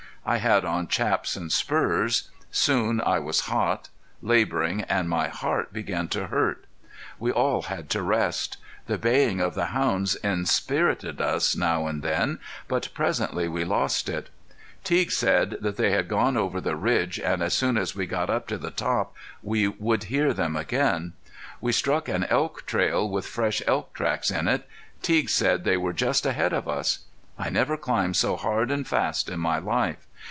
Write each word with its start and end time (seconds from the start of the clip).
I 0.23 0.37
had 0.37 0.63
on 0.63 0.87
chaps 0.87 1.35
and 1.35 1.51
spurs. 1.51 2.29
Soon 2.51 3.01
I 3.01 3.17
was 3.17 3.39
hot, 3.49 3.89
laboring, 4.21 4.83
and 4.83 5.09
my 5.09 5.29
heart 5.29 5.73
began 5.73 6.09
to 6.09 6.27
hurt. 6.27 6.65
We 7.17 7.31
all 7.31 7.63
had 7.63 7.89
to 7.89 8.03
rest. 8.03 8.57
The 8.85 8.99
baying 8.99 9.41
of 9.41 9.55
the 9.55 9.65
hounds 9.73 10.13
inspirited 10.17 11.19
us 11.19 11.55
now 11.55 11.87
and 11.87 12.03
then, 12.03 12.37
but 12.67 12.89
presently 12.93 13.47
we 13.47 13.65
lost 13.65 14.07
it. 14.09 14.29
Teague 14.83 15.09
said 15.11 15.57
they 15.59 15.89
had 15.89 16.07
gone 16.07 16.37
over 16.37 16.61
the 16.61 16.75
ridge 16.75 17.19
and 17.19 17.41
as 17.41 17.55
soon 17.55 17.75
as 17.75 17.95
we 17.95 18.05
got 18.05 18.29
up 18.29 18.47
to 18.49 18.59
the 18.59 18.69
top 18.71 19.15
we 19.41 19.67
would 19.67 20.03
hear 20.03 20.35
them 20.35 20.55
again. 20.55 21.13
We 21.61 21.71
struck 21.71 22.07
an 22.07 22.25
elk 22.25 22.67
trail 22.67 23.09
with 23.09 23.25
fresh 23.25 23.59
elk 23.65 23.95
tracks 23.95 24.29
in 24.29 24.47
it. 24.47 24.69
Teague 25.01 25.29
said 25.29 25.63
they 25.63 25.77
were 25.77 25.93
just 25.93 26.27
ahead 26.27 26.53
of 26.53 26.67
us. 26.69 27.05
I 27.39 27.49
never 27.49 27.75
climbed 27.75 28.17
so 28.17 28.35
hard 28.35 28.69
and 28.69 28.87
fast 28.87 29.27
in 29.27 29.39
my 29.39 29.57
life. 29.57 30.05